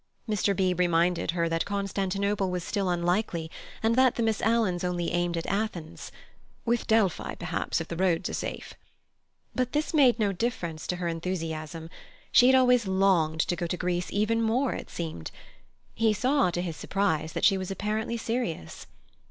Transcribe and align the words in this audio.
Mr. 0.27 0.55
Beebe 0.55 0.79
reminded 0.83 1.29
her 1.29 1.47
that 1.47 1.63
Constantinople 1.63 2.49
was 2.49 2.63
still 2.63 2.89
unlikely, 2.89 3.51
and 3.83 3.95
that 3.95 4.15
the 4.15 4.23
Miss 4.23 4.41
Alans 4.41 4.83
only 4.83 5.11
aimed 5.11 5.37
at 5.37 5.45
Athens, 5.45 6.11
"with 6.65 6.87
Delphi, 6.87 7.35
perhaps, 7.35 7.79
if 7.79 7.87
the 7.87 7.95
roads 7.95 8.27
are 8.27 8.33
safe." 8.33 8.73
But 9.53 9.73
this 9.73 9.93
made 9.93 10.17
no 10.17 10.31
difference 10.31 10.87
to 10.87 10.95
her 10.95 11.07
enthusiasm. 11.07 11.87
She 12.31 12.47
had 12.47 12.55
always 12.55 12.87
longed 12.87 13.41
to 13.41 13.55
go 13.55 13.67
to 13.67 13.77
Greece 13.77 14.07
even 14.11 14.41
more, 14.41 14.73
it 14.73 14.89
seemed. 14.89 15.29
He 15.93 16.13
saw, 16.13 16.49
to 16.49 16.63
his 16.63 16.75
surprise, 16.75 17.33
that 17.33 17.45
she 17.45 17.59
was 17.59 17.69
apparently 17.69 18.17
serious. 18.17 18.87